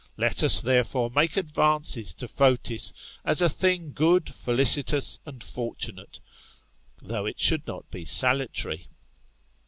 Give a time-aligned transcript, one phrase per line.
[0.17, 6.19] Let us therefore, make advances to Fotis, as a /Jkin^ good^ feliciithis^andfortunate^
[7.03, 8.87] though it should not be salutary.